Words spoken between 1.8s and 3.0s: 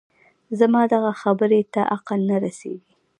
عقل نه رسېږي